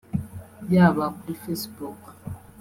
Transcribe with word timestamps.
yaba 0.73 1.05
kuri 1.17 1.33
facebook 1.43 2.01